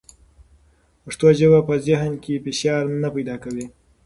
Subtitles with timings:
[1.03, 3.65] پښتو ژبه په ذهن کې فشار نه پیدا کوي.